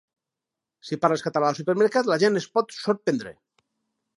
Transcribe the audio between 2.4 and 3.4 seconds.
es pot sorprendre.